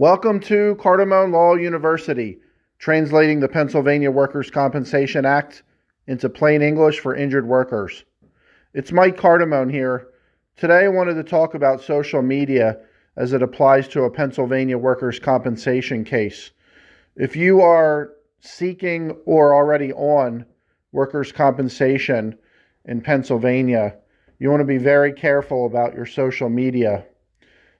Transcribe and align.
Welcome 0.00 0.40
to 0.44 0.76
Cardamone 0.76 1.30
Law 1.30 1.56
University, 1.56 2.38
translating 2.78 3.38
the 3.38 3.48
Pennsylvania 3.48 4.10
Workers' 4.10 4.50
Compensation 4.50 5.26
Act 5.26 5.62
into 6.06 6.30
plain 6.30 6.62
English 6.62 7.00
for 7.00 7.14
injured 7.14 7.46
workers. 7.46 8.04
It's 8.72 8.92
Mike 8.92 9.18
Cardamone 9.18 9.70
here. 9.70 10.08
Today 10.56 10.84
I 10.84 10.88
wanted 10.88 11.16
to 11.16 11.22
talk 11.22 11.52
about 11.52 11.82
social 11.82 12.22
media 12.22 12.78
as 13.18 13.34
it 13.34 13.42
applies 13.42 13.88
to 13.88 14.04
a 14.04 14.10
Pennsylvania 14.10 14.78
workers' 14.78 15.18
compensation 15.18 16.02
case. 16.02 16.50
If 17.14 17.36
you 17.36 17.60
are 17.60 18.12
seeking 18.40 19.10
or 19.26 19.54
already 19.54 19.92
on 19.92 20.46
workers' 20.92 21.30
compensation 21.30 22.38
in 22.86 23.02
Pennsylvania, 23.02 23.96
you 24.38 24.48
want 24.48 24.62
to 24.62 24.64
be 24.64 24.78
very 24.78 25.12
careful 25.12 25.66
about 25.66 25.92
your 25.92 26.06
social 26.06 26.48
media. 26.48 27.04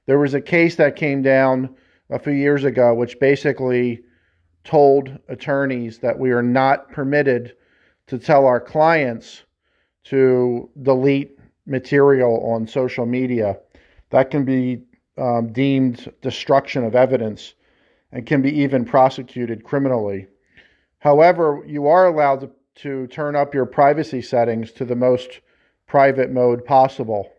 There 0.04 0.18
was 0.18 0.34
a 0.34 0.40
case 0.42 0.76
that 0.76 0.96
came 0.96 1.22
down 1.22 1.76
a 2.10 2.18
few 2.18 2.32
years 2.32 2.64
ago, 2.64 2.94
which 2.94 3.18
basically 3.20 4.02
told 4.64 5.18
attorneys 5.28 5.98
that 5.98 6.18
we 6.18 6.30
are 6.32 6.42
not 6.42 6.90
permitted 6.90 7.54
to 8.06 8.18
tell 8.18 8.46
our 8.46 8.60
clients 8.60 9.44
to 10.04 10.68
delete 10.82 11.38
material 11.66 12.44
on 12.52 12.66
social 12.66 13.06
media. 13.06 13.58
That 14.10 14.30
can 14.30 14.44
be 14.44 14.82
um, 15.16 15.52
deemed 15.52 16.12
destruction 16.20 16.84
of 16.84 16.94
evidence 16.94 17.54
and 18.12 18.26
can 18.26 18.42
be 18.42 18.60
even 18.60 18.84
prosecuted 18.84 19.64
criminally. 19.64 20.26
However, 20.98 21.62
you 21.66 21.86
are 21.86 22.06
allowed 22.06 22.40
to, 22.40 22.50
to 22.76 23.06
turn 23.06 23.36
up 23.36 23.54
your 23.54 23.66
privacy 23.66 24.22
settings 24.22 24.72
to 24.72 24.84
the 24.84 24.96
most 24.96 25.40
private 25.86 26.30
mode 26.30 26.64
possible. 26.64 27.30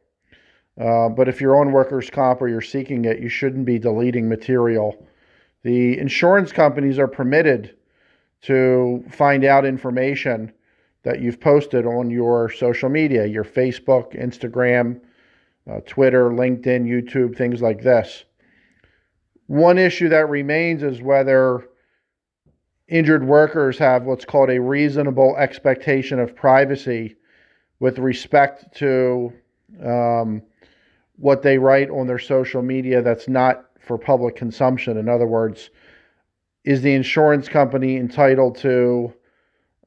Uh, 0.79 1.09
but 1.09 1.27
if 1.27 1.41
you're 1.41 1.59
on 1.59 1.71
workers' 1.71 2.09
comp 2.09 2.41
or 2.41 2.47
you're 2.47 2.61
seeking 2.61 3.05
it, 3.05 3.19
you 3.19 3.29
shouldn't 3.29 3.65
be 3.65 3.77
deleting 3.77 4.27
material. 4.27 5.05
The 5.63 5.97
insurance 5.99 6.51
companies 6.51 6.97
are 6.97 7.07
permitted 7.07 7.75
to 8.43 9.03
find 9.09 9.43
out 9.43 9.65
information 9.65 10.51
that 11.03 11.21
you've 11.21 11.39
posted 11.39 11.85
on 11.85 12.09
your 12.09 12.49
social 12.49 12.89
media, 12.89 13.25
your 13.25 13.43
Facebook, 13.43 14.19
Instagram, 14.19 15.01
uh, 15.69 15.79
Twitter, 15.85 16.29
LinkedIn, 16.29 16.85
YouTube, 16.85 17.35
things 17.35 17.61
like 17.61 17.81
this. 17.81 18.23
One 19.47 19.77
issue 19.77 20.09
that 20.09 20.29
remains 20.29 20.83
is 20.83 21.01
whether 21.01 21.67
injured 22.87 23.25
workers 23.25 23.77
have 23.77 24.03
what's 24.03 24.25
called 24.25 24.49
a 24.49 24.59
reasonable 24.59 25.35
expectation 25.37 26.19
of 26.19 26.35
privacy 26.35 27.15
with 27.79 27.99
respect 27.99 28.75
to 28.77 29.33
um, 29.83 30.41
what 31.21 31.43
they 31.43 31.57
write 31.57 31.89
on 31.91 32.07
their 32.07 32.19
social 32.19 32.61
media 32.61 33.01
that's 33.01 33.27
not 33.27 33.65
for 33.79 33.97
public 33.97 34.35
consumption. 34.35 34.97
In 34.97 35.07
other 35.07 35.27
words, 35.27 35.69
is 36.63 36.81
the 36.81 36.93
insurance 36.93 37.47
company 37.47 37.97
entitled 37.97 38.57
to 38.57 39.13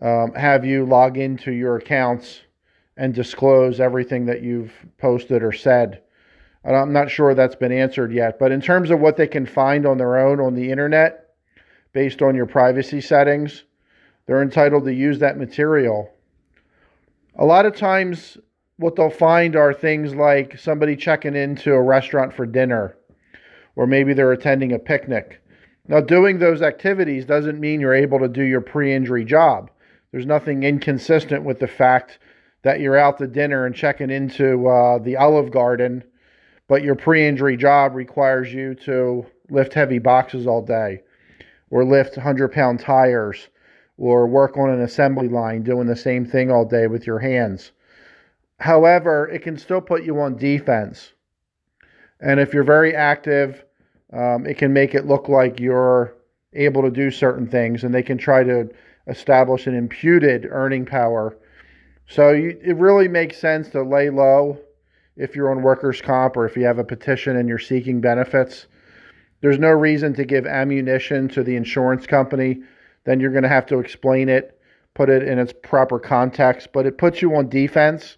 um, 0.00 0.32
have 0.34 0.64
you 0.64 0.84
log 0.84 1.18
into 1.18 1.52
your 1.52 1.76
accounts 1.76 2.40
and 2.96 3.12
disclose 3.12 3.80
everything 3.80 4.26
that 4.26 4.42
you've 4.42 4.72
posted 4.98 5.42
or 5.42 5.52
said? 5.52 6.02
And 6.62 6.76
I'm 6.76 6.92
not 6.92 7.10
sure 7.10 7.34
that's 7.34 7.56
been 7.56 7.72
answered 7.72 8.12
yet. 8.12 8.38
But 8.38 8.52
in 8.52 8.60
terms 8.60 8.90
of 8.90 9.00
what 9.00 9.16
they 9.16 9.26
can 9.26 9.46
find 9.46 9.86
on 9.86 9.98
their 9.98 10.18
own 10.18 10.40
on 10.40 10.54
the 10.54 10.70
internet, 10.70 11.30
based 11.92 12.22
on 12.22 12.34
your 12.34 12.46
privacy 12.46 13.00
settings, 13.00 13.64
they're 14.26 14.42
entitled 14.42 14.84
to 14.84 14.94
use 14.94 15.18
that 15.18 15.36
material. 15.36 16.10
A 17.36 17.44
lot 17.44 17.66
of 17.66 17.76
times, 17.76 18.38
what 18.76 18.96
they'll 18.96 19.10
find 19.10 19.54
are 19.54 19.72
things 19.72 20.14
like 20.14 20.58
somebody 20.58 20.96
checking 20.96 21.36
into 21.36 21.72
a 21.72 21.82
restaurant 21.82 22.34
for 22.34 22.46
dinner, 22.46 22.96
or 23.76 23.86
maybe 23.86 24.14
they're 24.14 24.32
attending 24.32 24.72
a 24.72 24.78
picnic. 24.78 25.40
Now, 25.86 26.00
doing 26.00 26.38
those 26.38 26.62
activities 26.62 27.24
doesn't 27.24 27.60
mean 27.60 27.80
you're 27.80 27.94
able 27.94 28.18
to 28.20 28.28
do 28.28 28.42
your 28.42 28.60
pre 28.60 28.92
injury 28.92 29.24
job. 29.24 29.70
There's 30.10 30.26
nothing 30.26 30.62
inconsistent 30.62 31.44
with 31.44 31.60
the 31.60 31.66
fact 31.66 32.18
that 32.62 32.80
you're 32.80 32.96
out 32.96 33.18
to 33.18 33.26
dinner 33.26 33.66
and 33.66 33.74
checking 33.74 34.10
into 34.10 34.66
uh, 34.66 34.98
the 34.98 35.16
Olive 35.16 35.50
Garden, 35.50 36.02
but 36.66 36.82
your 36.82 36.94
pre 36.94 37.26
injury 37.26 37.56
job 37.56 37.94
requires 37.94 38.52
you 38.52 38.74
to 38.76 39.26
lift 39.50 39.74
heavy 39.74 39.98
boxes 39.98 40.46
all 40.46 40.62
day, 40.62 41.02
or 41.70 41.84
lift 41.84 42.16
100 42.16 42.48
pound 42.48 42.80
tires, 42.80 43.48
or 43.98 44.26
work 44.26 44.56
on 44.56 44.70
an 44.70 44.80
assembly 44.80 45.28
line 45.28 45.62
doing 45.62 45.86
the 45.86 45.94
same 45.94 46.24
thing 46.24 46.50
all 46.50 46.64
day 46.64 46.86
with 46.86 47.06
your 47.06 47.18
hands. 47.18 47.72
However, 48.64 49.28
it 49.28 49.42
can 49.42 49.58
still 49.58 49.82
put 49.82 50.04
you 50.04 50.18
on 50.20 50.38
defense. 50.38 51.12
And 52.18 52.40
if 52.40 52.54
you're 52.54 52.64
very 52.64 52.96
active, 52.96 53.62
um, 54.10 54.46
it 54.46 54.56
can 54.56 54.72
make 54.72 54.94
it 54.94 55.04
look 55.04 55.28
like 55.28 55.60
you're 55.60 56.14
able 56.54 56.80
to 56.80 56.90
do 56.90 57.10
certain 57.10 57.46
things, 57.46 57.84
and 57.84 57.94
they 57.94 58.02
can 58.02 58.16
try 58.16 58.42
to 58.42 58.70
establish 59.06 59.66
an 59.66 59.74
imputed 59.74 60.48
earning 60.50 60.86
power. 60.86 61.36
So 62.08 62.30
you, 62.30 62.58
it 62.62 62.78
really 62.78 63.06
makes 63.06 63.36
sense 63.36 63.68
to 63.68 63.82
lay 63.82 64.08
low 64.08 64.58
if 65.14 65.36
you're 65.36 65.50
on 65.50 65.60
workers' 65.60 66.00
comp 66.00 66.34
or 66.34 66.46
if 66.46 66.56
you 66.56 66.64
have 66.64 66.78
a 66.78 66.84
petition 66.84 67.36
and 67.36 67.46
you're 67.46 67.58
seeking 67.58 68.00
benefits. 68.00 68.66
There's 69.42 69.58
no 69.58 69.72
reason 69.72 70.14
to 70.14 70.24
give 70.24 70.46
ammunition 70.46 71.28
to 71.28 71.42
the 71.42 71.56
insurance 71.56 72.06
company. 72.06 72.62
Then 73.04 73.20
you're 73.20 73.30
going 73.30 73.42
to 73.42 73.48
have 73.50 73.66
to 73.66 73.78
explain 73.78 74.30
it, 74.30 74.58
put 74.94 75.10
it 75.10 75.22
in 75.22 75.38
its 75.38 75.52
proper 75.52 75.98
context, 75.98 76.68
but 76.72 76.86
it 76.86 76.96
puts 76.96 77.20
you 77.20 77.36
on 77.36 77.50
defense 77.50 78.16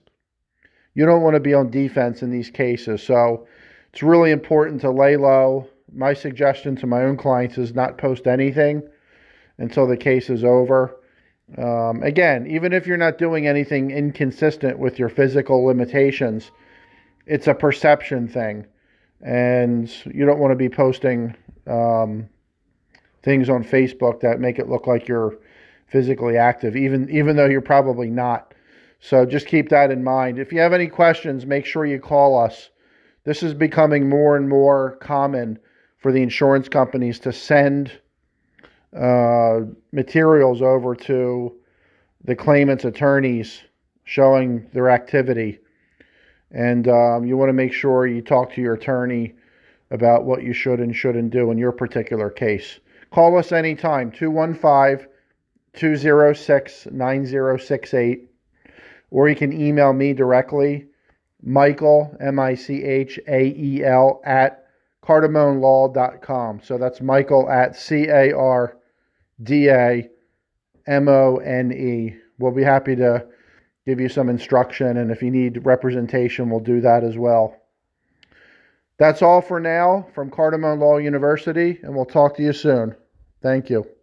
you 0.96 1.04
don't 1.04 1.22
want 1.22 1.34
to 1.34 1.40
be 1.40 1.52
on 1.52 1.70
defense 1.70 2.22
in 2.22 2.30
these 2.30 2.50
cases. 2.50 3.02
So 3.02 3.46
it's 3.92 4.02
really 4.02 4.30
important 4.32 4.80
to 4.80 4.90
lay 4.90 5.16
low. 5.16 5.68
My 5.92 6.14
suggestion 6.14 6.74
to 6.76 6.86
my 6.86 7.02
own 7.02 7.18
clients 7.18 7.58
is 7.58 7.74
not 7.74 7.98
post 7.98 8.26
anything 8.26 8.82
until 9.58 9.86
the 9.86 9.96
case 9.96 10.30
is 10.30 10.42
over. 10.42 10.96
Um, 11.58 12.02
again, 12.02 12.46
even 12.46 12.72
if 12.72 12.86
you're 12.86 12.96
not 12.96 13.18
doing 13.18 13.46
anything 13.46 13.90
inconsistent 13.90 14.78
with 14.78 14.98
your 14.98 15.10
physical 15.10 15.64
limitations, 15.64 16.50
it's 17.26 17.46
a 17.46 17.54
perception 17.54 18.26
thing. 18.26 18.66
And 19.20 19.92
you 20.06 20.24
don't 20.24 20.38
want 20.38 20.52
to 20.52 20.56
be 20.56 20.70
posting 20.70 21.36
um, 21.66 22.28
things 23.22 23.50
on 23.50 23.62
Facebook 23.62 24.20
that 24.20 24.40
make 24.40 24.58
it 24.58 24.68
look 24.68 24.86
like 24.86 25.08
you're 25.08 25.36
physically 25.88 26.38
active, 26.38 26.74
even 26.74 27.08
even 27.10 27.36
though 27.36 27.46
you're 27.46 27.60
probably 27.60 28.08
not. 28.08 28.54
So 29.00 29.24
just 29.26 29.46
keep 29.46 29.68
that 29.68 29.90
in 29.90 30.02
mind. 30.02 30.38
If 30.38 30.52
you 30.52 30.60
have 30.60 30.72
any 30.72 30.88
questions, 30.88 31.46
make 31.46 31.66
sure 31.66 31.84
you 31.84 32.00
call 32.00 32.38
us. 32.38 32.70
This 33.24 33.42
is 33.42 33.54
becoming 33.54 34.08
more 34.08 34.36
and 34.36 34.48
more 34.48 34.96
common 35.00 35.58
for 35.98 36.12
the 36.12 36.22
insurance 36.22 36.68
companies 36.68 37.18
to 37.20 37.32
send 37.32 37.92
uh, 38.96 39.60
materials 39.92 40.62
over 40.62 40.94
to 40.94 41.54
the 42.24 42.36
claimant's 42.36 42.84
attorneys 42.84 43.60
showing 44.04 44.66
their 44.72 44.90
activity. 44.90 45.58
And 46.50 46.88
um, 46.88 47.24
you 47.24 47.36
want 47.36 47.48
to 47.48 47.54
make 47.54 47.72
sure 47.72 48.06
you 48.06 48.22
talk 48.22 48.52
to 48.54 48.60
your 48.62 48.74
attorney 48.74 49.34
about 49.90 50.24
what 50.24 50.42
you 50.42 50.52
should 50.52 50.80
and 50.80 50.94
shouldn't 50.94 51.30
do 51.30 51.50
in 51.50 51.58
your 51.58 51.72
particular 51.72 52.30
case. 52.30 52.80
Call 53.10 53.36
us 53.38 53.52
anytime, 53.52 54.10
215 54.10 55.08
206 55.74 56.88
9068 56.90 58.30
or 59.10 59.28
you 59.28 59.36
can 59.36 59.52
email 59.52 59.92
me 59.92 60.12
directly, 60.12 60.86
Michael, 61.42 62.16
M 62.20 62.38
I 62.38 62.54
C 62.54 62.82
H 62.82 63.18
A 63.28 63.46
E 63.56 63.84
L, 63.84 64.20
at 64.24 64.66
cardamonelaw.com. 65.02 66.60
So 66.62 66.78
that's 66.78 67.00
Michael 67.00 67.48
at 67.48 67.76
C 67.76 68.08
A 68.08 68.36
R 68.36 68.76
D 69.42 69.68
A 69.68 70.08
M 70.86 71.08
O 71.08 71.36
N 71.36 71.72
E. 71.72 72.16
We'll 72.38 72.52
be 72.52 72.64
happy 72.64 72.96
to 72.96 73.26
give 73.86 74.00
you 74.00 74.08
some 74.08 74.28
instruction, 74.28 74.96
and 74.96 75.10
if 75.10 75.22
you 75.22 75.30
need 75.30 75.64
representation, 75.64 76.50
we'll 76.50 76.60
do 76.60 76.80
that 76.80 77.04
as 77.04 77.16
well. 77.16 77.56
That's 78.98 79.22
all 79.22 79.40
for 79.40 79.60
now 79.60 80.08
from 80.14 80.30
Cardamone 80.30 80.80
Law 80.80 80.96
University, 80.96 81.78
and 81.82 81.94
we'll 81.94 82.04
talk 82.04 82.36
to 82.36 82.42
you 82.42 82.52
soon. 82.52 82.96
Thank 83.42 83.70
you. 83.70 83.95